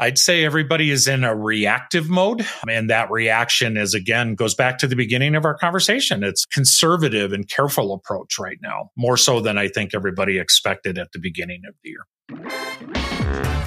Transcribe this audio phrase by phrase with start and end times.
[0.00, 2.46] I'd say everybody is in a reactive mode.
[2.66, 6.24] And that reaction is again goes back to the beginning of our conversation.
[6.24, 11.12] It's conservative and careful approach right now, more so than I think everybody expected at
[11.12, 13.59] the beginning of the year.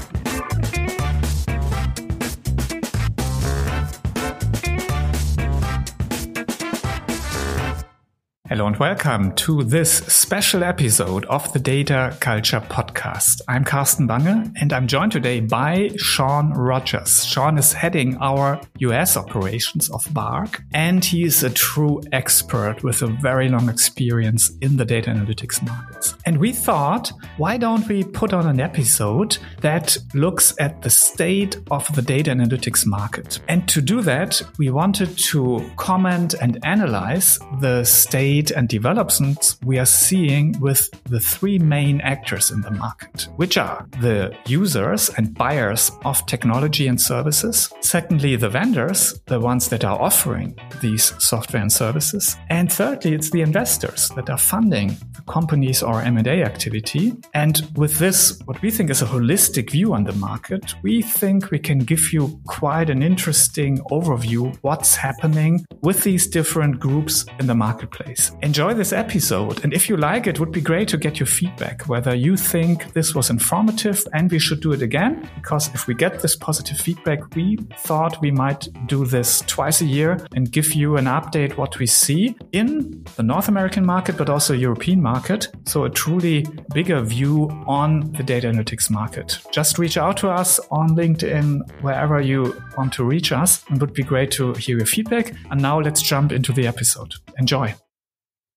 [8.54, 13.42] Hello and welcome to this special episode of the Data Culture Podcast.
[13.48, 17.26] I'm Carsten Bange and I'm joined today by Shawn Rogers.
[17.26, 23.02] Shawn is heading our US operations of BARC and he is a true expert with
[23.02, 26.14] a very long experience in the data analytics markets.
[26.28, 31.58] And we thought, why don't we put on an episode that looks at the state
[31.72, 33.40] of the data analytics market?
[33.48, 39.80] And to do that, we wanted to comment and analyze the state and developments we
[39.80, 45.34] are seeing with the three main actors in the market, which are the users and
[45.34, 47.72] buyers of technology and services.
[47.82, 52.36] Secondly, the vendors, the ones that are offering these software and services.
[52.50, 57.14] And thirdly, it's the investors that are funding the companies or M&A activity.
[57.34, 61.52] And with this, what we think is a holistic view on the market, we think
[61.52, 67.48] we can give you quite an interesting overview what's happening with these different groups in
[67.48, 68.32] the marketplace.
[68.42, 69.64] Enjoy this episode.
[69.64, 72.92] And if you like it, would be great to get your feedback, whether you think
[72.94, 75.30] this was informative and we should do it again.
[75.36, 79.86] Because if we get this positive feedback, we thought we might do this twice a
[79.86, 84.30] year and give you an update what we see in the North American market, but
[84.30, 85.48] also European market.
[85.66, 89.40] So a truly bigger view on the data analytics market.
[89.52, 93.64] Just reach out to us on LinkedIn, wherever you want to reach us.
[93.72, 95.34] It would be great to hear your feedback.
[95.50, 97.14] And now let's jump into the episode.
[97.38, 97.74] Enjoy.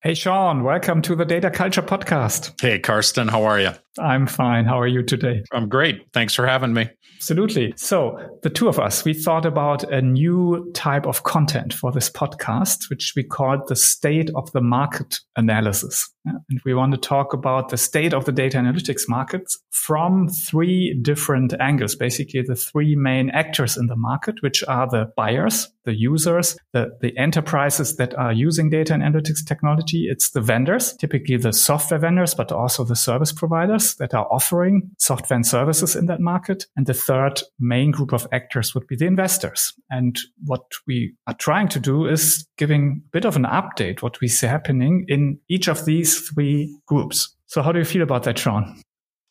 [0.06, 2.60] Hey, Shawn, welcome to the Data Culture Podcast.
[2.60, 3.72] Hey, Carsten, how are you?
[3.98, 4.64] I'm fine.
[4.64, 5.42] How are you today?
[5.52, 6.06] I'm great.
[6.12, 6.88] Thanks for having me.
[7.16, 7.72] Absolutely.
[7.76, 12.10] So, the two of us, we thought about a new type of content for this
[12.10, 16.10] podcast, which we called the state of the market analysis.
[16.24, 20.98] And we want to talk about the state of the data analytics markets from three
[21.00, 25.94] different angles, basically the three main actors in the market, which are the buyers, the
[25.94, 30.08] users, the, the enterprises that are using data and analytics technology.
[30.10, 34.90] It's the vendors, typically the software vendors, but also the service providers that are offering
[34.98, 36.66] software and services in that market.
[36.76, 39.72] And the third main group of actors would be the investors.
[39.90, 44.20] And what we are trying to do is giving a bit of an update, what
[44.20, 47.34] we see happening in each of these three groups.
[47.46, 48.80] So how do you feel about that, Shawn?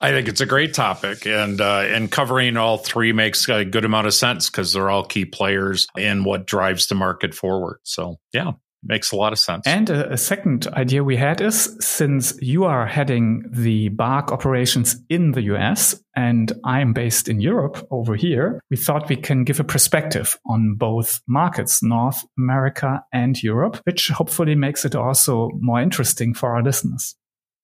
[0.01, 3.85] I think it's a great topic, and uh, and covering all three makes a good
[3.85, 7.79] amount of sense because they're all key players in what drives the market forward.
[7.83, 8.51] So yeah,
[8.85, 9.65] makes a lot of sense.
[9.65, 14.95] And a, a, second idea we had is since you are heading the BARC operations
[15.09, 19.59] in the US and I'm based in Europe over here, we thought we can give
[19.59, 25.81] a perspective on both markets, North America and Europe, which hopefully makes it also more
[25.81, 27.15] interesting for our listeners.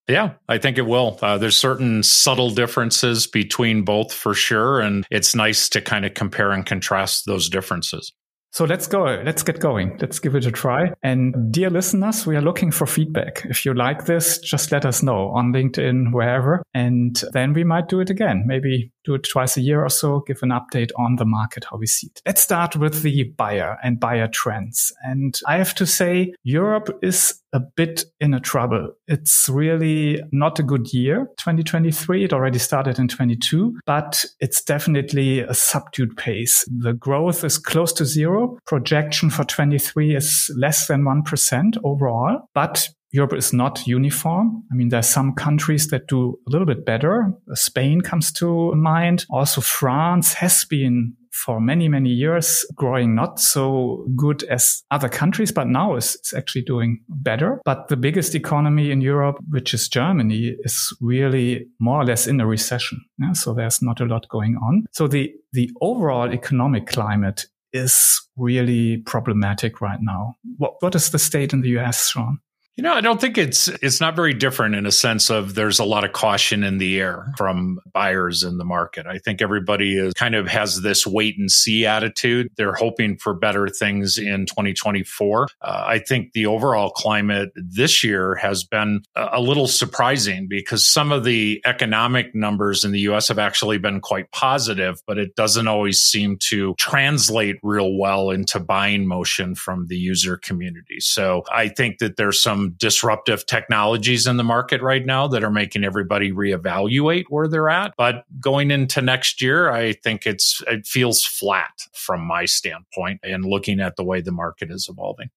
[0.08, 1.18] Yeah, I think it will.
[1.22, 4.80] Uh, there's certain subtle differences between both for sure.
[4.80, 8.12] And it's nice to kind of compare and contrast those differences.
[8.52, 9.04] So let's go.
[9.24, 9.96] Let's get going.
[9.98, 10.92] Let's give it a try.
[11.02, 13.46] And dear listeners, we are looking for feedback.
[13.46, 16.62] If you like this, just let us know on LinkedIn, wherever.
[16.74, 18.44] And then we might do it again.
[18.46, 21.76] Maybe do it twice a year or so, give an update on the market, how
[21.76, 22.22] we see it.
[22.26, 24.92] Let's start with the buyer and buyer trends.
[25.02, 28.92] And I have to say, Europe is a bit in a trouble.
[29.06, 32.24] It's really not a good year, 2023.
[32.24, 36.64] It already started in 22, but it's definitely a subdued pace.
[36.74, 38.58] The growth is close to zero.
[38.66, 44.64] Projection for 23 is less than 1% overall, but Europe is not uniform.
[44.72, 47.32] I mean, there are some countries that do a little bit better.
[47.54, 49.26] Spain comes to mind.
[49.30, 55.50] Also, France has been for many, many years growing not so good as other countries,
[55.50, 57.60] but now is, actually doing better.
[57.64, 62.40] But the biggest economy in Europe, which is Germany, is really more or less in
[62.40, 63.00] a recession.
[63.18, 63.32] Yeah?
[63.32, 64.84] So there's not a lot going on.
[64.92, 70.34] So the, the overall economic climate is really problematic right now.
[70.58, 72.38] What, what is the state in the US, Shawn?
[72.76, 75.78] You know, I don't think it's it's not very different in a sense of there's
[75.78, 79.06] a lot of caution in the air from buyers in the market.
[79.06, 82.48] I think everybody is kind of has this wait and see attitude.
[82.56, 85.48] They're hoping for better things in 2024.
[85.60, 90.86] Uh, I think the overall climate this year has been a, a little surprising because
[90.86, 95.36] some of the economic numbers in the US have actually been quite positive, but it
[95.36, 101.00] doesn't always seem to translate real well into buying motion from the user community.
[101.00, 105.44] So I think that there's some some disruptive technologies in the market right now that
[105.44, 107.94] are making everybody reevaluate where they're at.
[107.96, 113.44] But going into next year, I think it's it feels flat from my standpoint and
[113.44, 115.30] looking at the way the market is evolving.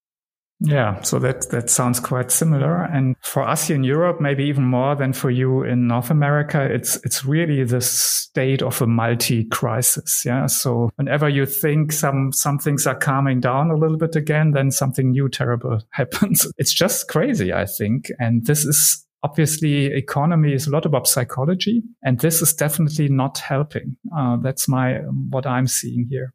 [0.61, 2.83] Yeah, so that that sounds quite similar.
[2.83, 6.63] And for us here in Europe, maybe even more than for you in North America,
[6.63, 10.23] it's it's really the state of a multi-crisis.
[10.25, 10.45] Yeah.
[10.47, 14.71] So whenever you think some some things are calming down a little bit again, then
[14.71, 16.47] something new terrible happens.
[16.57, 18.09] It's just crazy, I think.
[18.19, 23.39] And this is obviously economy is a lot about psychology, and this is definitely not
[23.39, 23.97] helping.
[24.15, 24.99] Uh, that's my
[25.29, 26.33] what I'm seeing here.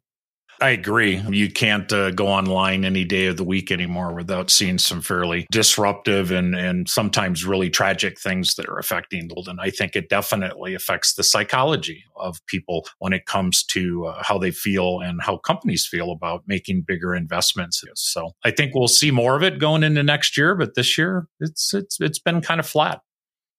[0.61, 1.17] I agree.
[1.29, 5.47] You can't uh, go online any day of the week anymore without seeing some fairly
[5.51, 9.29] disruptive and, and sometimes really tragic things that are affecting.
[9.47, 14.23] And I think it definitely affects the psychology of people when it comes to uh,
[14.23, 17.83] how they feel and how companies feel about making bigger investments.
[17.95, 21.27] So I think we'll see more of it going into next year, but this year
[21.39, 23.01] it's it's it's been kind of flat.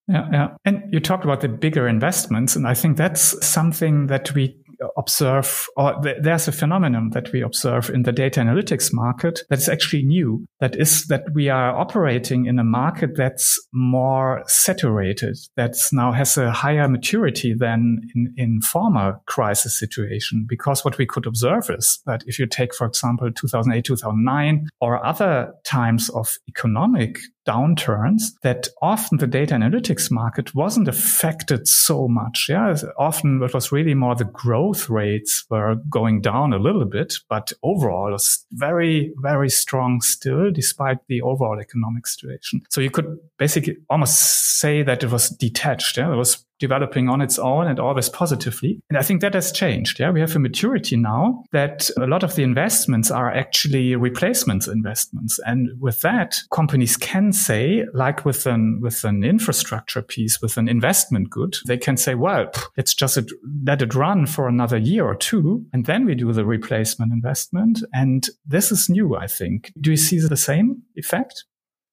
[0.08, 0.48] Yeah, yeah.
[0.64, 4.56] And you talked about the bigger investments, and I think that's something that we
[4.96, 9.58] observe, or th- there's a phenomenon that we observe in the data analytics market that
[9.58, 10.44] is actually new.
[10.60, 16.36] That is that we are operating in a market that's more saturated, that's now has
[16.36, 20.46] a higher maturity than in, in former crisis situation.
[20.48, 25.04] Because what we could observe is that if you take, for example, 2008, 2009, or
[25.04, 32.46] other times of economic downturns that often the data analytics market wasn't affected so much.
[32.48, 37.14] Yeah, often it was really more the growth rates were going down a little bit,
[37.28, 42.62] but overall it was very, very strong still, despite the overall economic situation.
[42.70, 45.96] So you could basically almost say that it was detached.
[45.96, 48.80] Yeah, it was developing on its own and always positively.
[48.88, 49.98] And I think that has changed.
[49.98, 50.12] Yeah.
[50.12, 55.40] We have a maturity now that a lot of the investments are actually replacements investments.
[55.44, 60.68] And with that, companies can say, like with an, with an infrastructure piece, with an
[60.68, 63.18] investment good, they can say, well, let's just
[63.64, 65.66] let it run for another year or two.
[65.72, 67.82] And then we do the replacement investment.
[67.92, 69.72] And this is new, I think.
[69.80, 71.44] Do you see the same effect?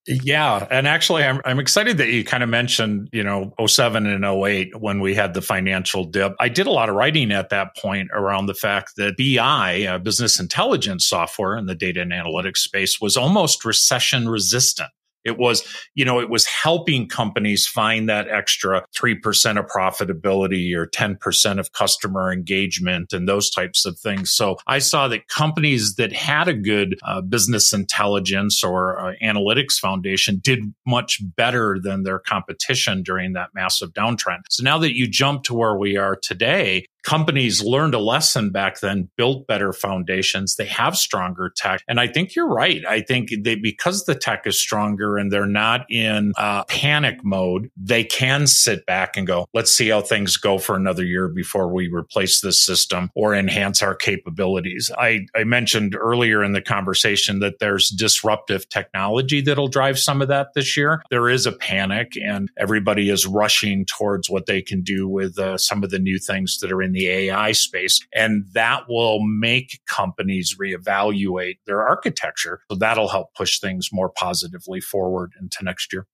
[0.09, 0.65] Yeah.
[0.71, 4.81] And actually, I'm, I'm excited that you kind of mentioned, you know, 07 and 08
[4.81, 6.33] when we had the financial dip.
[6.39, 9.99] I did a lot of writing at that point around the fact that BI, uh,
[9.99, 14.89] business intelligence software in the data and analytics space, was almost recession resistant.
[15.25, 15.63] It was,
[15.95, 21.71] you know, it was helping companies find that extra 3% of profitability or 10% of
[21.73, 24.31] customer engagement and those types of things.
[24.31, 29.73] So I saw that companies that had a good uh, business intelligence or uh, analytics
[29.73, 34.41] foundation did much better than their competition during that massive downtrend.
[34.49, 38.81] So now that you jump to where we are today, companies learned a lesson back
[38.81, 40.57] then, built better foundations.
[40.57, 41.81] They have stronger tech.
[41.87, 42.85] And I think you're right.
[42.85, 47.71] I think they, because the tech is stronger and they're not in uh, panic mode,
[47.75, 51.73] they can sit back and go, let's see how things go for another year before
[51.73, 54.91] we replace this system or enhance our capabilities.
[54.95, 60.27] I, I mentioned earlier in the conversation that there's disruptive technology that'll drive some of
[60.27, 61.01] that this year.
[61.09, 65.57] There is a panic and everybody is rushing towards what they can do with uh,
[65.57, 68.05] some of the new things that are in in the AI space.
[68.13, 72.61] And that will make companies reevaluate their architecture.
[72.69, 76.05] So that'll help push things more positively forward into next year.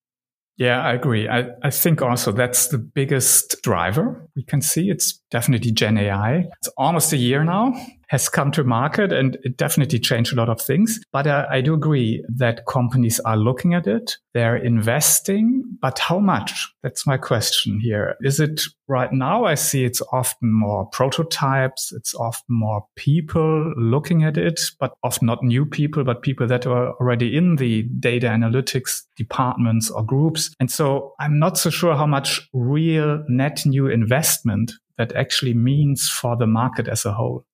[0.57, 1.27] Yeah, I agree.
[1.27, 4.89] I, I think also that's the biggest driver we can see.
[4.89, 6.45] It's definitely Gen AI.
[6.59, 7.73] It's almost a year now
[8.07, 10.99] has come to market and it definitely changed a lot of things.
[11.11, 14.17] But uh, I do agree that companies are looking at it.
[14.33, 16.73] They're investing, but how much?
[16.83, 18.15] That's my question here.
[18.21, 19.45] Is it right now?
[19.45, 21.91] I see it's often more prototypes.
[21.93, 26.65] It's often more people looking at it, but often not new people, but people that
[26.65, 30.53] are already in the data analytics departments or groups.
[30.59, 36.09] And so I'm not so sure how much real net new investment that actually means
[36.09, 37.45] for the market as a whole.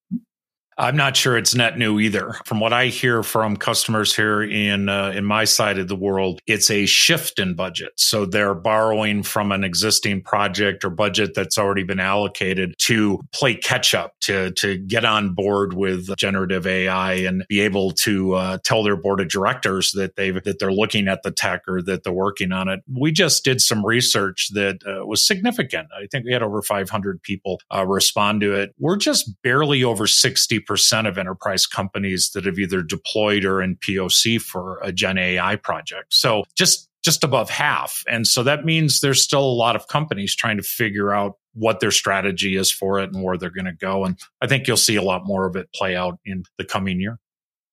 [0.82, 2.34] I'm not sure it's net new either.
[2.44, 6.40] From what I hear from customers here in uh, in my side of the world,
[6.48, 7.92] it's a shift in budget.
[7.98, 13.54] So they're borrowing from an existing project or budget that's already been allocated to play
[13.54, 18.58] catch up to to get on board with generative AI and be able to uh,
[18.64, 22.04] tell their board of directors that they that they're looking at the tech or that
[22.04, 22.80] they're working on it.
[22.92, 25.90] We just did some research that uh, was significant.
[25.96, 28.74] I think we had over 500 people uh, respond to it.
[28.80, 33.76] We're just barely over 60 percent of enterprise companies that have either deployed or in
[33.76, 36.14] POC for a Gen AI project.
[36.14, 38.06] So just just above half.
[38.08, 41.82] And so that means there's still a lot of companies trying to figure out what
[41.82, 44.06] their strategy is for it and where they're going to go.
[44.06, 47.02] And I think you'll see a lot more of it play out in the coming
[47.02, 47.18] year.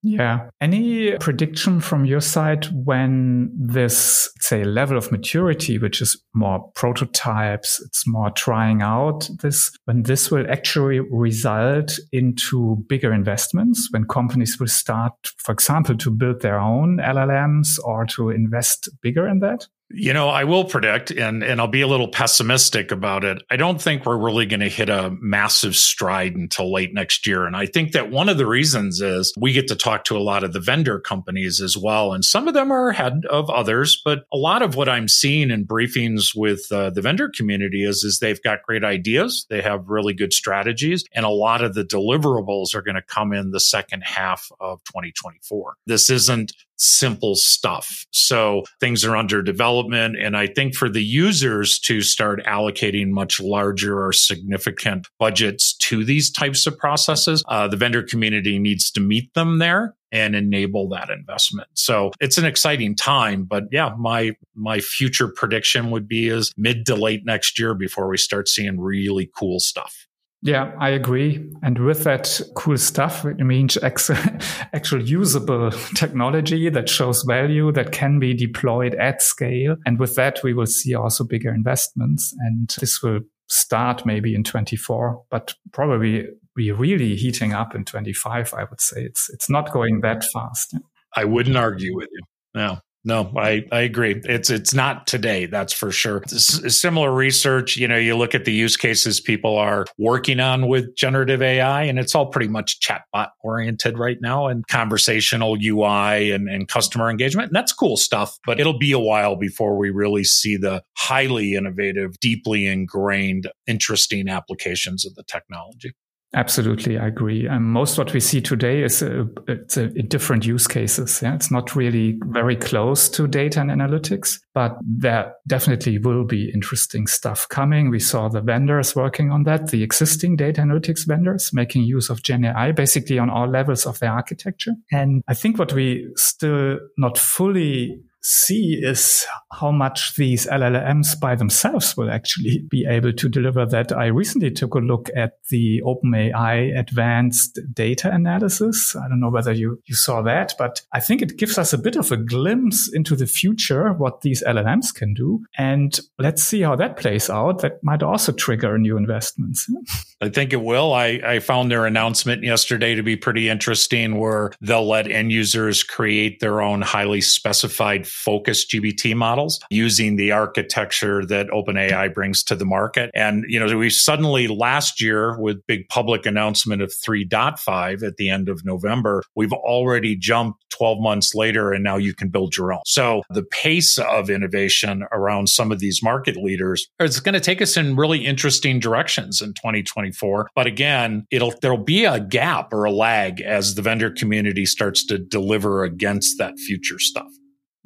[0.02, 0.50] Yeah.
[0.60, 7.80] Any prediction from your side when this, say, level of maturity, which is more prototypes,
[7.84, 14.58] it's more trying out this, when this will actually result into bigger investments, when companies
[14.60, 19.66] will start, for example, to build their own LLMs or to invest bigger in that?
[19.90, 23.42] You know, I will predict, and, and I'll be a little pessimistic about it.
[23.50, 27.46] I don't think we're really going to hit a massive stride until late next year.
[27.46, 30.20] And I think that one of the reasons is we get to talk to a
[30.20, 32.12] lot of the vendor companies as well.
[32.12, 35.50] And some of them are ahead of others, but a lot of what I'm seeing
[35.50, 39.46] in briefings with uh, the vendor community is, is they've got great ideas.
[39.48, 41.04] They have really good strategies.
[41.12, 44.84] And a lot of the deliverables are going to come in the second half of
[44.84, 45.76] 2024.
[45.86, 48.06] This isn't simple stuff.
[48.12, 50.16] So things are under development.
[50.18, 56.04] And I think for the users to start allocating much larger or significant budgets to
[56.04, 60.88] these types of processes, uh, the vendor community needs to meet them there and enable
[60.88, 61.68] that investment.
[61.74, 66.86] So it's an exciting time, but yeah, my my future prediction would be is mid
[66.86, 70.07] to late next year before we start seeing really cool stuff.
[70.42, 71.50] Yeah, I agree.
[71.62, 78.20] And with that cool stuff, it means actual usable technology that shows value that can
[78.20, 79.76] be deployed at scale.
[79.84, 82.32] And with that, we will see also bigger investments.
[82.40, 88.54] And this will start maybe in 24, but probably be really heating up in 25.
[88.54, 90.76] I would say it's, it's not going that fast.
[91.16, 92.20] I wouldn't argue with you.
[92.54, 92.78] No.
[93.08, 94.20] No, I, I agree.
[94.24, 96.22] It's it's not today, that's for sure.
[96.26, 100.94] similar research, you know, you look at the use cases people are working on with
[100.94, 106.50] generative AI, and it's all pretty much chatbot oriented right now and conversational UI and,
[106.50, 107.48] and customer engagement.
[107.48, 111.54] And that's cool stuff, but it'll be a while before we really see the highly
[111.54, 115.94] innovative, deeply ingrained, interesting applications of the technology.
[116.34, 117.46] Absolutely, I agree.
[117.46, 121.22] And most what we see today is a, it's a, a different use cases.
[121.22, 121.34] Yeah?
[121.34, 127.06] It's not really very close to data and analytics, but there definitely will be interesting
[127.06, 127.88] stuff coming.
[127.88, 132.22] We saw the vendors working on that, the existing data analytics vendors making use of
[132.22, 134.74] Gen AI basically on all levels of their architecture.
[134.92, 141.34] And I think what we still not fully see is how much these LLMs by
[141.34, 143.92] themselves will actually be able to deliver that.
[143.92, 148.94] I recently took a look at the OpenAI advanced data analysis.
[148.96, 151.78] I don't know whether you, you saw that, but I think it gives us a
[151.78, 155.40] bit of a glimpse into the future, what these LLMs can do.
[155.56, 157.60] And let's see how that plays out.
[157.60, 159.66] That might also trigger new investments.
[160.20, 160.92] I think it will.
[160.92, 165.84] I, I found their announcement yesterday to be pretty interesting where they'll let end users
[165.84, 172.56] create their own highly specified focused GPT models using the architecture that OpenAI brings to
[172.56, 173.10] the market.
[173.14, 178.30] And, you know, we suddenly last year with big public announcement of 3.5 at the
[178.30, 182.72] end of November, we've already jumped 12 months later and now you can build your
[182.72, 182.80] own.
[182.86, 187.60] So the pace of innovation around some of these market leaders is going to take
[187.60, 190.50] us in really interesting directions in 2024.
[190.54, 195.04] But again, it'll, there'll be a gap or a lag as the vendor community starts
[195.06, 197.28] to deliver against that future stuff.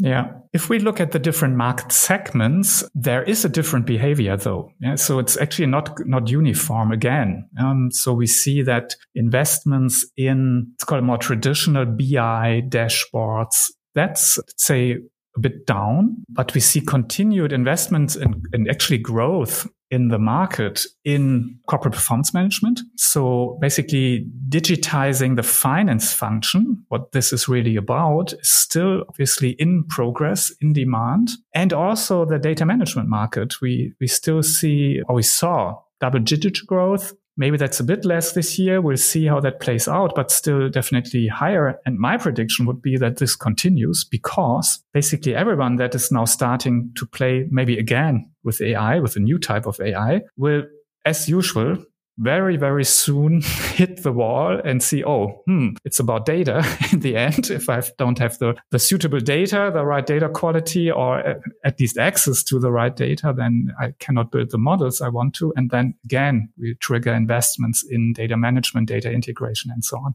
[0.02, 0.32] Yeah.
[0.52, 4.73] If we look at the different market segments, there is a different behavior though.
[4.80, 4.97] Yeah.
[4.97, 7.49] So it's actually not, not uniform again.
[7.59, 13.71] Um, so we see that investments in, it's called more traditional BI dashboards.
[13.94, 14.99] That's, say,
[15.37, 20.19] a bit down, but we see continued investments and in, in actually growth in the
[20.19, 22.81] market in corporate performance management.
[22.97, 29.85] So basically digitizing the finance function, what this is really about is still obviously in
[29.89, 31.33] progress, in demand.
[31.55, 33.61] And also the data management market.
[33.61, 38.33] We, we still see, or we saw double digit growth Maybe that's a bit less
[38.33, 38.81] this year.
[38.81, 41.79] We'll see how that plays out, but still definitely higher.
[41.87, 46.93] And my prediction would be that this continues because basically everyone that is now starting
[46.97, 50.65] to play maybe again with AI, with a new type of AI, will,
[51.05, 51.79] as usual,
[52.23, 53.41] very, very soon
[53.75, 57.50] hit the wall and see, oh, hmm, it's about data in the end.
[57.50, 61.99] If I don't have the, the suitable data, the right data quality, or at least
[61.99, 65.52] access to the right data, then I cannot build the models I want to.
[65.57, 70.14] And then again, we trigger investments in data management, data integration, and so on.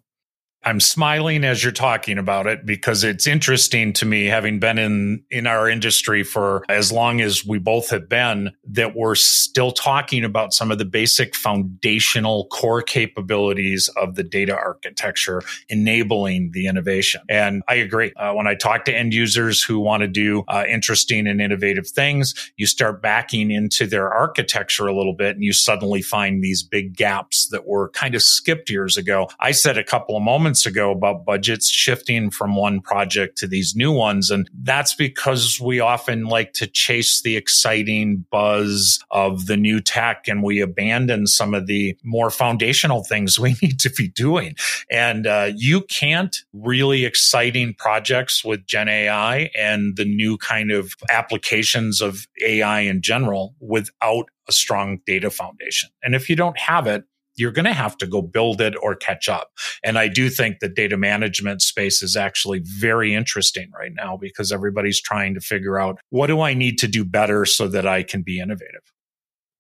[0.64, 5.24] I'm smiling as you're talking about it because it's interesting to me, having been in,
[5.32, 10.26] in our industry for as long as we both have been, that we're still talking
[10.26, 17.22] about some of the basic foundational core capabilities of the data architecture enabling the innovation.
[17.30, 18.12] And I agree.
[18.18, 21.88] Uh, when I talk to end users who want to do uh, interesting and innovative
[21.88, 26.62] things, you start backing into their architecture a little bit and you suddenly find these
[26.62, 29.30] big gaps that were kind of skipped years ago.
[29.40, 33.76] I said a couple of moments ago about budgets shifting from one project to these
[33.76, 34.30] new ones.
[34.30, 40.28] And that's because we often like to chase the exciting buzz of the new tech
[40.28, 44.56] and we abandon some of the more foundational things we need to be doing.
[44.90, 50.94] And uh, you can't really exciting projects with Gen AI and the new kind of
[51.10, 55.90] applications of AI in general without a strong data foundation.
[56.04, 57.04] And if you don't have it,
[57.38, 59.52] you're going to have to go build it or catch up.
[59.84, 64.52] And I do think the data management space is actually very interesting right now because
[64.52, 68.04] everybody's trying to figure out what do I need to do better so that I
[68.04, 68.82] can be innovative.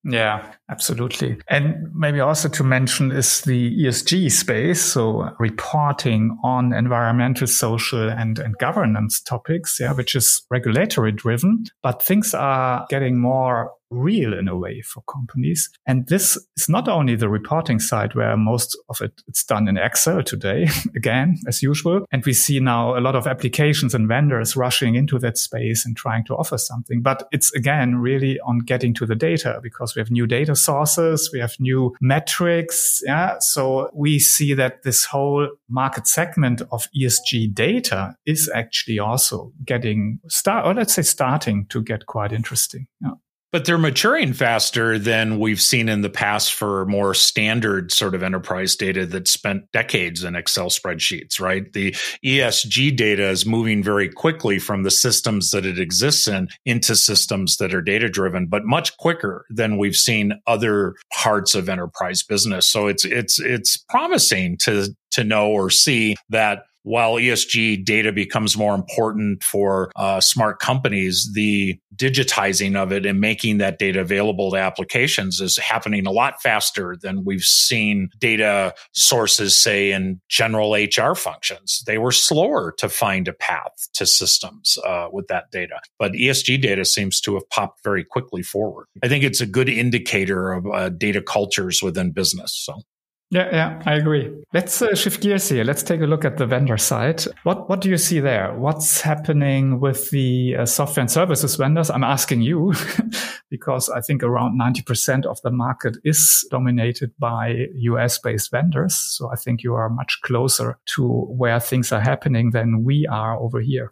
[0.09, 1.37] Yeah, absolutely.
[1.49, 4.81] And maybe also to mention is the ESG space.
[4.81, 9.79] So reporting on environmental, social and, and governance topics.
[9.79, 15.01] Yeah, which is regulatory driven, but things are getting more real in a way for
[15.03, 15.69] companies.
[15.85, 19.77] And this is not only the reporting side where most of it it's done in
[19.77, 22.05] Excel today, again, as usual.
[22.11, 25.95] And we see now a lot of applications and vendors rushing into that space and
[25.95, 27.01] trying to offer something.
[27.01, 31.29] But it's again really on getting to the data because we have new data sources,
[31.31, 33.01] we have new metrics.
[33.05, 33.37] Yeah.
[33.39, 40.19] So we see that this whole market segment of ESG data is actually also getting
[40.27, 42.87] start or let's say starting to get quite interesting.
[43.01, 43.11] Yeah.
[43.57, 48.21] But they're maturing faster than we've seen in the past for more standard sort of
[48.21, 51.73] enterprise data that spent decades in Excel spreadsheets, right?
[51.73, 56.95] The ESG data is moving very quickly from the systems that it exists in into
[56.95, 62.21] systems that are data driven, but much quicker than we've seen other parts of enterprise
[62.21, 62.67] business.
[62.67, 68.55] So it's, it's, it's promising to, to know or see that while ESG data becomes
[68.55, 74.51] more important for uh, smart companies, the digitizing of it and making that data available
[74.51, 80.73] to applications is happening a lot faster than we've seen data sources say in general
[80.75, 81.83] HR functions.
[81.85, 86.61] They were slower to find a path to systems uh, with that data, but ESG
[86.61, 88.85] data seems to have popped very quickly forward.
[89.03, 92.53] I think it's a good indicator of uh, data cultures within business.
[92.53, 92.81] So.
[93.29, 94.31] Yeah, yeah, I agree.
[94.53, 95.65] Let's uh, shift gears here.
[95.65, 97.25] Let's take a look at the vendor side.
[97.43, 98.53] What what do you see there?
[98.57, 101.89] What's happening with the uh, software and services vendors?
[101.89, 102.73] I'm asking you
[103.49, 108.95] because I think around 90% of the market is dominated by US based vendors.
[108.95, 113.37] So I think you are much closer to where things are happening than we are
[113.37, 113.91] over here.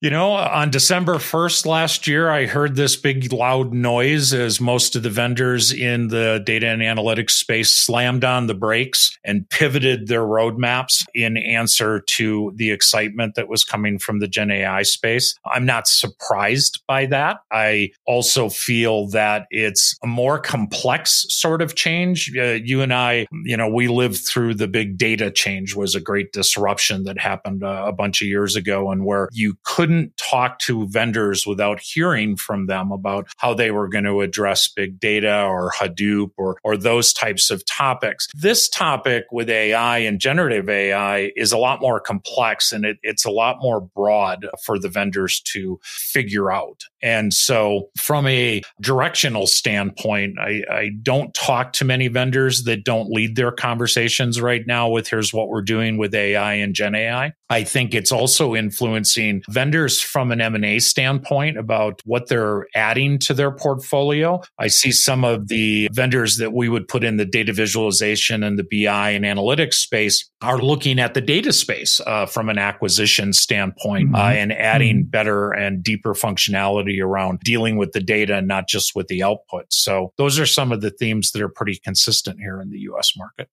[0.00, 4.94] You know, on December 1st last year, I heard this big loud noise as most
[4.94, 10.06] of the vendors in the data and analytics space slammed on the brakes and pivoted
[10.06, 15.34] their roadmaps in answer to the excitement that was coming from the Gen AI space.
[15.44, 17.38] I'm not surprised by that.
[17.50, 22.32] I also feel that it's a more complex sort of change.
[22.38, 26.00] Uh, you and I, you know, we lived through the big data change was a
[26.00, 30.14] great disruption that happened uh, a bunch of years ago and where you could couldn't
[30.18, 35.00] talk to vendors without hearing from them about how they were going to address big
[35.00, 38.28] data or Hadoop or, or those types of topics.
[38.34, 43.24] This topic with AI and generative AI is a lot more complex and it, it's
[43.24, 46.84] a lot more broad for the vendors to figure out.
[47.00, 53.08] And so from a directional standpoint, I, I don't talk to many vendors that don't
[53.10, 57.32] lead their conversations right now with here's what we're doing with AI and Gen AI.
[57.48, 63.34] I think it's also influencing vendors from an M&A standpoint about what they're adding to
[63.34, 64.40] their portfolio.
[64.58, 68.58] I see some of the vendors that we would put in the data visualization and
[68.58, 73.32] the BI and analytics space are looking at the data space uh, from an acquisition
[73.32, 74.14] standpoint mm-hmm.
[74.14, 75.10] uh, and adding mm-hmm.
[75.10, 79.66] better and deeper functionality around dealing with the data and not just with the output.
[79.70, 83.12] So those are some of the themes that are pretty consistent here in the US
[83.16, 83.48] market.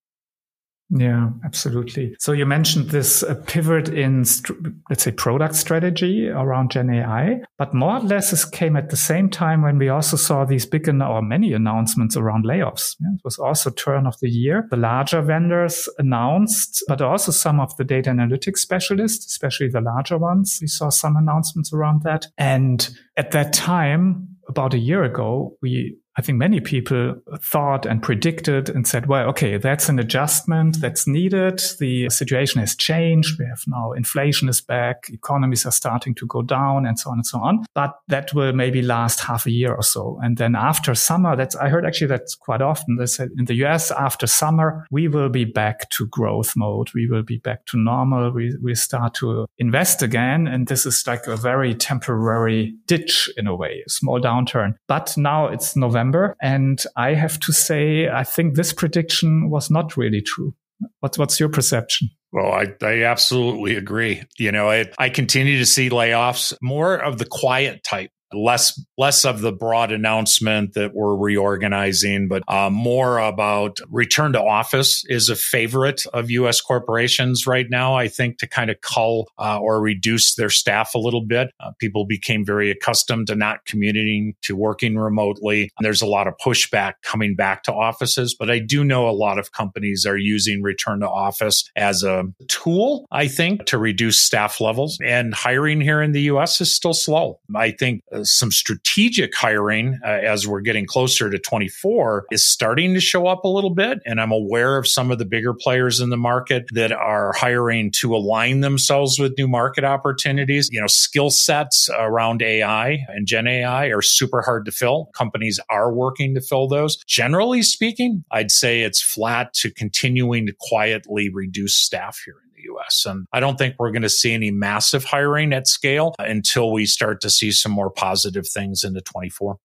[0.90, 2.14] Yeah, absolutely.
[2.20, 4.56] So you mentioned this uh, pivot in, st-
[4.88, 8.96] let's say, product strategy around Gen AI, but more or less this came at the
[8.96, 12.94] same time when we also saw these big an- or many announcements around layoffs.
[13.00, 14.68] Yeah, it was also turn of the year.
[14.70, 20.18] The larger vendors announced, but also some of the data analytics specialists, especially the larger
[20.18, 20.58] ones.
[20.60, 22.28] We saw some announcements around that.
[22.38, 28.02] And at that time, about a year ago, we I think many people thought and
[28.02, 30.80] predicted and said, well, okay, that's an adjustment mm-hmm.
[30.80, 31.60] that's needed.
[31.78, 33.38] The situation has changed.
[33.38, 35.08] We have now inflation is back.
[35.12, 37.66] Economies are starting to go down and so on and so on.
[37.74, 40.18] But that will maybe last half a year or so.
[40.22, 42.96] And then after summer, that's, I heard actually that's quite often.
[42.96, 46.88] They said in the US after summer, we will be back to growth mode.
[46.94, 48.30] We will be back to normal.
[48.30, 50.46] We, we start to invest again.
[50.46, 54.76] And this is like a very temporary ditch in a way, a small downturn.
[54.86, 56.05] But now it's November
[56.40, 60.54] And I have to say, I think this prediction was not really true.
[61.00, 62.10] What's, what's your perception?
[62.32, 64.22] Well, I, I absolutely agree.
[64.38, 69.24] You know, I, I continue to see layoffs more of the quiet type less less
[69.24, 75.28] of the broad announcement that we're reorganizing, but uh, more about return to office is
[75.28, 76.60] a favorite of U.S.
[76.60, 77.94] corporations right now.
[77.94, 81.50] I think to kind of cull uh, or reduce their staff a little bit.
[81.60, 85.70] Uh, people became very accustomed to not commuting to working remotely.
[85.80, 89.38] There's a lot of pushback coming back to offices, but I do know a lot
[89.38, 93.06] of companies are using return to office as a tool.
[93.10, 96.60] I think to reduce staff levels and hiring here in the U.S.
[96.60, 97.40] is still slow.
[97.54, 103.00] I think some strategic hiring uh, as we're getting closer to 24 is starting to
[103.00, 104.00] show up a little bit.
[104.06, 107.90] And I'm aware of some of the bigger players in the market that are hiring
[107.92, 110.68] to align themselves with new market opportunities.
[110.72, 115.10] You know, skill sets around AI and Gen AI are super hard to fill.
[115.14, 116.96] Companies are working to fill those.
[117.04, 122.36] Generally speaking, I'd say it's flat to continuing to quietly reduce staff here
[122.72, 123.04] US.
[123.06, 126.86] And I don't think we're going to see any massive hiring at scale until we
[126.86, 129.56] start to see some more positive things into 24.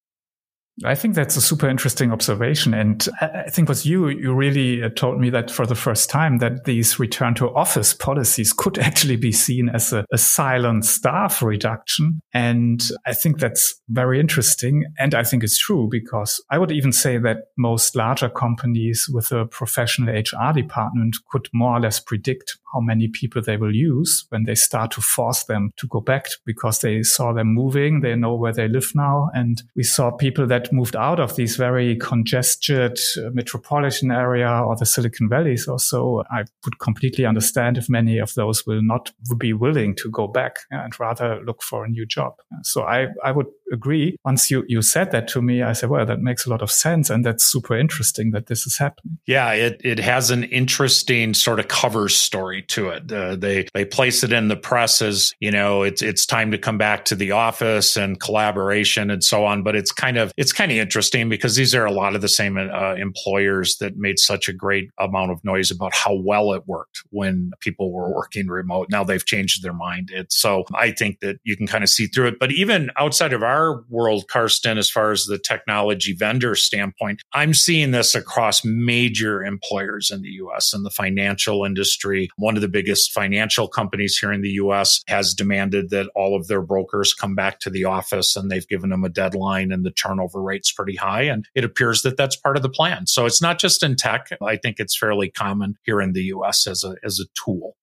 [0.84, 2.74] I think that's a super interesting observation.
[2.74, 6.38] And I think was you, you really uh, told me that for the first time
[6.40, 11.44] that these return to office policies could actually be seen as a, a silent staff
[11.44, 12.22] reduction.
[12.34, 14.86] And I think that's very interesting.
[14.98, 19.32] And I think it's true because I would even say that most larger companies with
[19.32, 24.26] a professional HR department could more or less predict how many people they will use
[24.30, 28.02] when they start to force them to go back because they saw them moving.
[28.02, 29.30] They know where they live now.
[29.34, 34.76] And we saw people that moved out of these very congested uh, metropolitan area or
[34.76, 39.12] the Silicon Valleys or so, I would completely understand if many of those will not
[39.38, 42.36] be willing to go back and rather look for a new job.
[42.64, 44.18] So I, I would agree.
[44.26, 46.72] Once you, you said that to me, I said, well, that makes a lot of
[46.72, 47.10] sense.
[47.10, 49.18] And that's super interesting that this is happening.
[49.26, 53.12] Yeah, it, it has an interesting sort of cover story to it.
[53.12, 56.58] Uh, they, they place it in the press as, you know, it's, it's time to
[56.58, 59.64] come back to the office and collaboration and so on.
[59.64, 62.30] But it's kind of, it's kind of interesting because these are a lot of the
[62.30, 66.64] same uh, employers that made such a great amount of noise about how well it
[66.68, 68.88] worked when people were working remote.
[68.90, 70.10] Now they've changed their mind.
[70.12, 72.40] It's so I think that you can kind of see through it.
[72.40, 77.22] But even outside of our our world, Carsten, as far as the technology vendor standpoint,
[77.34, 82.30] I'm seeing this across major employers in the US and the financial industry.
[82.38, 86.48] One of the biggest financial companies here in the US has demanded that all of
[86.48, 89.92] their brokers come back to the office and they've given them a deadline and the
[89.92, 91.24] turnover rate's pretty high.
[91.24, 93.08] And it appears that that's part of the plan.
[93.08, 94.30] So it's not just in tech.
[94.42, 97.76] I think it's fairly common here in the US as a, as a tool.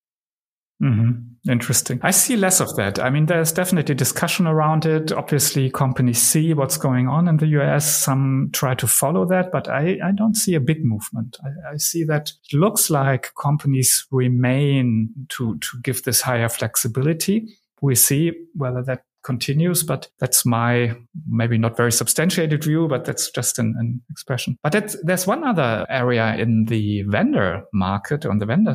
[0.83, 1.51] Mm-hmm.
[1.51, 1.99] Interesting.
[2.03, 2.99] I see less of that.
[2.99, 5.13] I mean, there's definitely discussion around it.
[5.13, 7.97] Obviously, companies see what's going on in the US.
[7.97, 11.37] Some try to follow that, but I, I don't see a big movement.
[11.43, 17.57] I, I see that it looks like companies remain to, to give this higher flexibility.
[17.81, 20.95] We see whether that continues, but that's my
[21.29, 24.57] maybe not very substantiated view, but that's just an, an expression.
[24.63, 28.75] But there's one other area in the vendor market on the vendor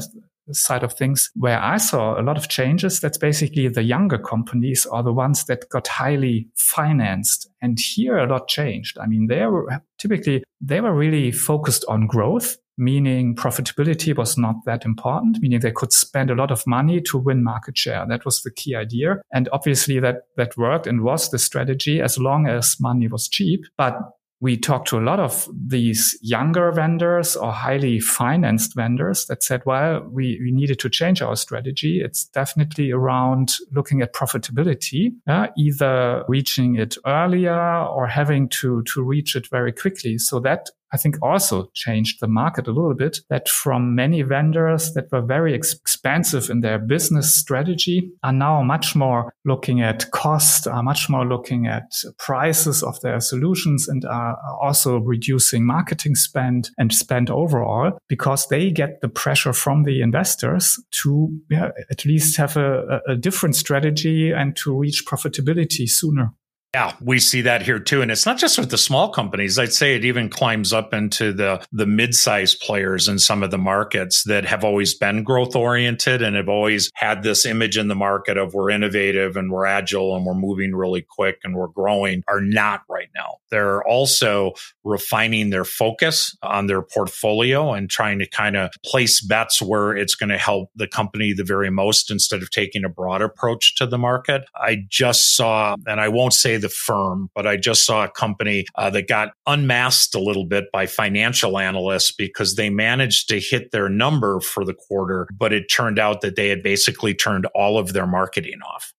[0.51, 2.99] side of things where I saw a lot of changes.
[2.99, 7.49] That's basically the younger companies are the ones that got highly financed.
[7.61, 8.97] And here a lot changed.
[8.97, 14.55] I mean, they were typically, they were really focused on growth, meaning profitability was not
[14.65, 18.05] that important, meaning they could spend a lot of money to win market share.
[18.07, 19.21] That was the key idea.
[19.31, 23.65] And obviously that, that worked and was the strategy as long as money was cheap.
[23.77, 23.97] But
[24.43, 29.61] we talked to a lot of these younger vendors or highly financed vendors that said,
[29.65, 32.01] well, we, we needed to change our strategy.
[32.03, 39.01] It's definitely around looking at profitability, uh, either reaching it earlier or having to, to
[39.01, 40.17] reach it very quickly.
[40.17, 44.93] So that I think also changed the market a little bit that from many vendors
[44.93, 50.67] that were very expensive in their business strategy are now much more looking at cost,
[50.67, 56.69] are much more looking at prices of their solutions and are also reducing marketing spend
[56.77, 62.37] and spend overall because they get the pressure from the investors to yeah, at least
[62.37, 66.31] have a, a different strategy and to reach profitability sooner.
[66.73, 68.01] Yeah, we see that here too.
[68.01, 69.59] And it's not just with the small companies.
[69.59, 73.59] I'd say it even climbs up into the, the mid-sized players in some of the
[73.59, 77.95] markets that have always been growth oriented and have always had this image in the
[77.95, 82.23] market of we're innovative and we're agile and we're moving really quick and we're growing
[82.27, 83.35] are not right now.
[83.51, 89.61] They're also refining their focus on their portfolio and trying to kind of place bets
[89.61, 93.21] where it's going to help the company the very most instead of taking a broad
[93.21, 94.41] approach to the market.
[94.55, 98.65] I just saw, and I won't say the firm, but I just saw a company
[98.75, 103.71] uh, that got unmasked a little bit by financial analysts because they managed to hit
[103.71, 107.77] their number for the quarter, but it turned out that they had basically turned all
[107.77, 108.91] of their marketing off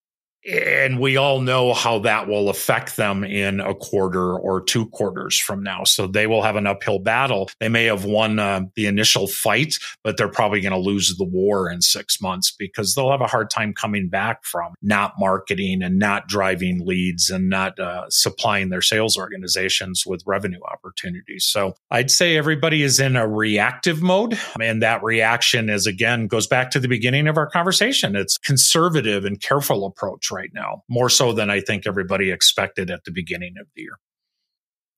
[0.46, 5.40] and we all know how that will affect them in a quarter or two quarters
[5.40, 5.84] from now.
[5.84, 7.50] So they will have an uphill battle.
[7.60, 11.24] They may have won uh, the initial fight, but they're probably going to lose the
[11.24, 15.82] war in six months because they'll have a hard time coming back from not marketing
[15.82, 21.44] and not driving leads and not uh, supplying their sales organizations with revenue opportunities.
[21.44, 24.38] So I'd say everybody is in a reactive mode.
[24.60, 28.16] And that reaction is again goes back to the beginning of our conversation.
[28.16, 33.04] It's conservative and careful approach right now, more so than I think everybody expected at
[33.04, 33.98] the beginning of the year.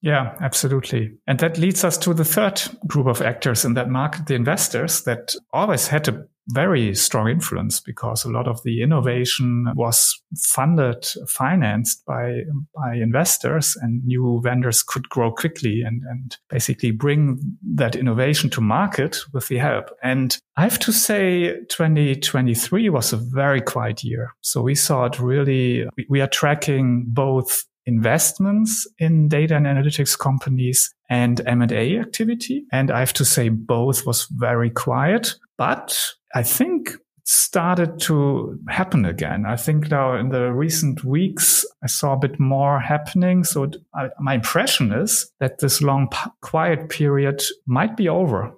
[0.02, 1.16] Yeah, absolutely.
[1.26, 5.02] And that leads us to the third group of actors in that market, the investors
[5.02, 11.04] that always had a very strong influence because a lot of the innovation was funded,
[11.26, 12.42] financed by,
[12.74, 17.40] by investors and new vendors could grow quickly and, and basically bring
[17.74, 19.90] that innovation to market with the help.
[20.02, 24.34] And I have to say 2023 was a very quiet year.
[24.40, 30.92] So we saw it really, we are tracking both investments in data and analytics companies
[31.08, 32.64] and M&A activity.
[32.72, 35.98] And I have to say both was very quiet, but
[36.36, 36.90] I think
[37.24, 39.46] started to happen again.
[39.46, 43.42] I think now in the recent weeks, I saw a bit more happening.
[43.42, 46.10] So I, my impression is that this long
[46.42, 48.52] quiet period might be over.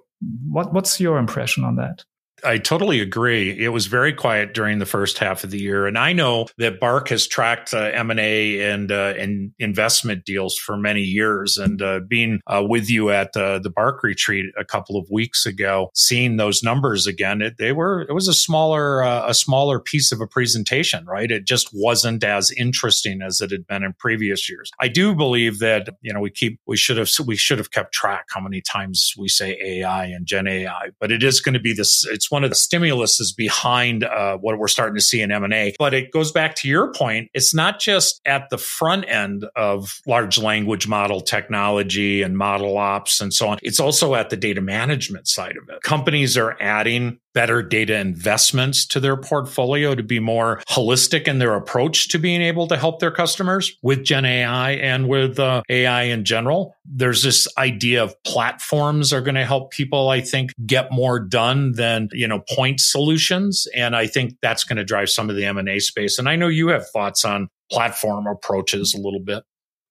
[0.51, 2.03] What, what's your impression on that?
[2.43, 3.57] I totally agree.
[3.57, 6.79] It was very quiet during the first half of the year, and I know that
[6.79, 11.57] BARC has tracked uh, M and A and uh, and investment deals for many years.
[11.57, 15.45] And uh, being uh, with you at uh, the BARC retreat a couple of weeks
[15.45, 19.79] ago, seeing those numbers again, it, they were it was a smaller uh, a smaller
[19.79, 21.31] piece of a presentation, right?
[21.31, 24.71] It just wasn't as interesting as it had been in previous years.
[24.79, 27.93] I do believe that you know we keep we should have we should have kept
[27.93, 31.59] track how many times we say AI and Gen AI, but it is going to
[31.59, 32.05] be this.
[32.07, 35.75] It's one of the stimuluses behind uh, what we're starting to see in M&A.
[35.77, 37.29] But it goes back to your point.
[37.33, 43.21] It's not just at the front end of large language model technology and model ops
[43.21, 43.59] and so on.
[43.61, 45.81] It's also at the data management side of it.
[45.83, 51.55] Companies are adding better data investments to their portfolio to be more holistic in their
[51.55, 56.03] approach to being able to help their customers with Gen AI and with uh, AI
[56.03, 56.75] in general.
[56.85, 61.73] There's this idea of platforms are going to help people, I think, get more done
[61.73, 63.67] than, you know, point solutions.
[63.75, 66.17] And I think that's going to drive some of the M&A space.
[66.17, 69.43] And I know you have thoughts on platform approaches a little bit.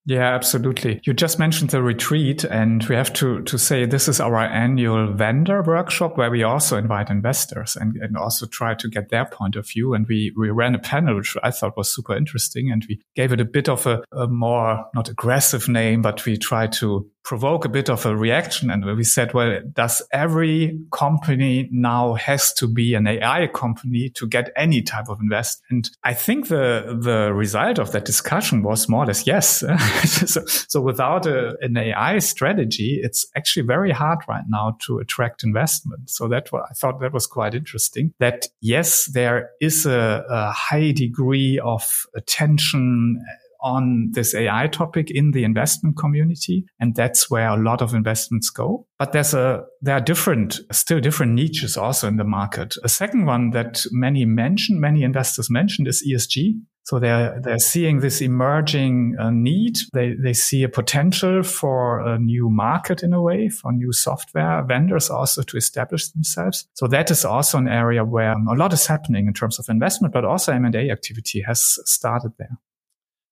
[0.09, 1.03] Yeah, absolutely.
[1.05, 5.13] You just mentioned the retreat and we have to, to say this is our annual
[5.13, 9.55] vendor workshop where we also invite investors and, and also try to get their point
[9.55, 9.93] of view.
[9.93, 12.71] And we, we ran a panel, which I thought was super interesting.
[12.71, 16.39] And we gave it a bit of a, a more, not aggressive name, but we
[16.39, 18.71] tried to provoke a bit of a reaction.
[18.71, 24.27] And we said, well, does every company now has to be an AI company to
[24.27, 25.69] get any type of investment?
[25.71, 29.59] And I think the, the result of that discussion was more or less yes.
[30.27, 35.45] so, so, without a, an AI strategy, it's actually very hard right now to attract
[35.45, 36.09] investment.
[36.09, 40.93] So that I thought that was quite interesting that yes, there is a, a high
[40.93, 43.23] degree of attention
[43.61, 46.65] on this AI topic in the investment community.
[46.81, 48.87] And that's where a lot of investments go.
[48.99, 52.77] But there's a, there are different, still different niches also in the market.
[52.85, 56.55] A second one that many mention, many investors mentioned is ESG.
[56.89, 59.77] So they're, they're seeing this emerging uh, need.
[59.93, 64.65] They, they see a potential for a new market in a way, for new software
[64.67, 66.67] vendors also to establish themselves.
[66.73, 70.15] So that is also an area where a lot is happening in terms of investment,
[70.15, 72.57] but also M&A activity has started there.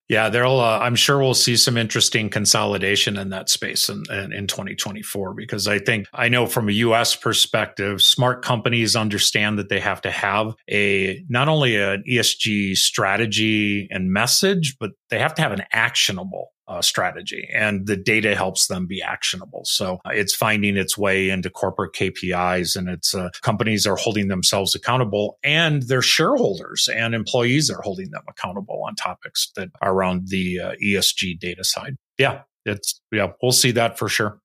[0.08, 0.60] Yeah, there'll.
[0.60, 5.34] Uh, I'm sure we'll see some interesting consolidation in that space in, in, in 2024
[5.34, 7.16] because I think I know from a U.S.
[7.16, 13.88] perspective, smart companies understand that they have to have a not only an ESG strategy
[13.90, 18.66] and message, but they have to have an actionable uh, strategy and the data helps
[18.66, 19.64] them be actionable.
[19.64, 24.28] So uh, it's finding its way into corporate KPIs and it's uh, companies are holding
[24.28, 29.92] themselves accountable and their shareholders and employees are holding them accountable on topics that are
[29.92, 31.96] around the uh, ESG data side.
[32.18, 34.40] Yeah, it's, yeah, we'll see that for sure.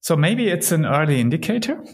[0.00, 1.84] So maybe it's an early indicator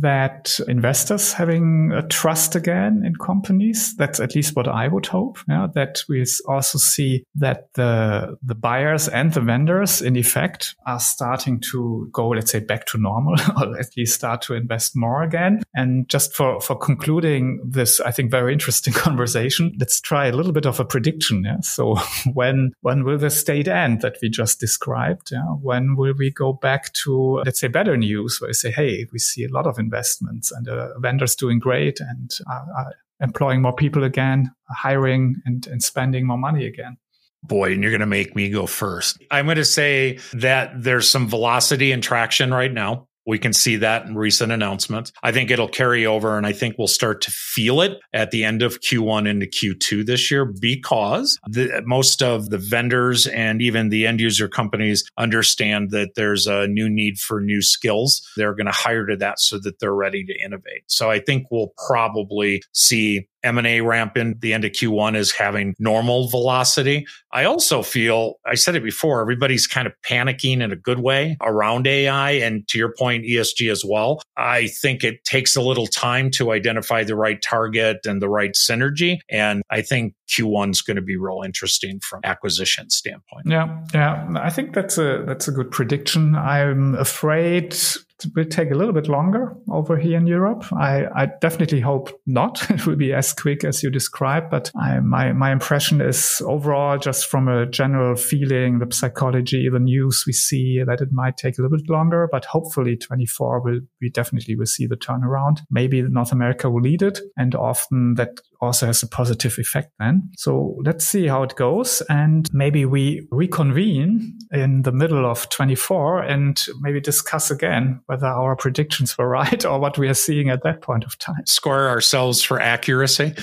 [0.00, 3.96] that investors having a trust again in companies.
[3.96, 5.38] That's at least what I would hope.
[5.48, 11.00] Yeah, that we also see that the the buyers and the vendors, in effect, are
[11.00, 15.22] starting to go, let's say, back to normal, or at least start to invest more
[15.22, 15.62] again.
[15.74, 19.74] And just for for concluding this, I think very interesting conversation.
[19.80, 21.44] Let's try a little bit of a prediction.
[21.44, 21.60] Yeah.
[21.62, 21.96] So
[22.34, 25.30] when when will the state end that we just described?
[25.32, 25.44] Yeah.
[25.62, 29.18] When will we go back to let's say better news where we say, hey, we
[29.18, 33.74] see a lot of investments and uh, vendors doing great and are, are employing more
[33.74, 36.96] people again, hiring and, and spending more money again.
[37.42, 39.22] Boy, and you're going to make me go first.
[39.30, 43.07] I'm going to say that there's some velocity and traction right now.
[43.28, 45.12] We can see that in recent announcements.
[45.22, 48.42] I think it'll carry over and I think we'll start to feel it at the
[48.42, 53.90] end of Q1 into Q2 this year because the, most of the vendors and even
[53.90, 58.26] the end user companies understand that there's a new need for new skills.
[58.36, 60.84] They're going to hire to that so that they're ready to innovate.
[60.86, 65.74] So I think we'll probably see M&A ramp in the end of Q1 is having
[65.78, 67.06] normal velocity.
[67.32, 71.36] I also feel, I said it before, everybody's kind of panicking in a good way
[71.42, 72.32] around AI.
[72.32, 74.22] And to your point, ESG as well.
[74.36, 78.52] I think it takes a little time to identify the right target and the right
[78.52, 79.18] synergy.
[79.30, 83.46] And I think Q1 is going to be real interesting from acquisition standpoint.
[83.46, 83.82] Yeah.
[83.94, 84.28] Yeah.
[84.36, 86.34] I think that's a, that's a good prediction.
[86.34, 87.76] I'm afraid
[88.24, 90.64] it will take a little bit longer over here in Europe.
[90.72, 92.68] I, I definitely hope not.
[92.70, 96.98] it will be as quick as you described, but I, my, my impression is overall,
[96.98, 101.58] just from a general feeling, the psychology, the news we see that it might take
[101.58, 105.60] a little bit longer, but hopefully 24 will, we definitely will see the turnaround.
[105.70, 107.20] Maybe North America will lead it.
[107.36, 110.30] And often that also has a positive effect then.
[110.36, 112.02] So let's see how it goes.
[112.08, 118.56] And maybe we reconvene in the middle of 24 and maybe discuss again whether our
[118.56, 121.46] predictions were right or what we are seeing at that point of time.
[121.46, 123.34] Score ourselves for accuracy.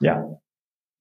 [0.00, 0.22] Yeah.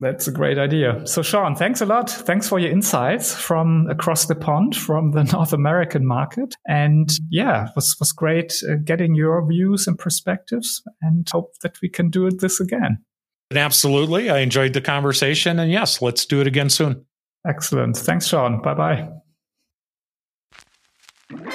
[0.02, 1.06] That's a great idea.
[1.06, 2.10] So, Shawn, thanks a lot.
[2.10, 6.56] Thanks for your insights from across the pond, from the North American market.
[6.68, 11.80] And yeah, it was, was great uh, getting your views and perspectives and hope that
[11.84, 12.98] we can do this again.
[13.58, 14.30] Absolutely.
[14.30, 15.60] I enjoyed the conversation.
[15.60, 17.06] And yes, let's do it again soon.
[17.48, 17.98] Excellent.
[17.98, 18.62] Thanks, Shawn.
[18.62, 19.10] Bye
[21.32, 21.52] bye.